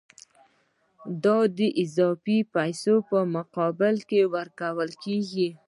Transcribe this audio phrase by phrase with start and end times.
[1.23, 5.47] دا د اضافي پیسو په مقابل کې ورکول کېږي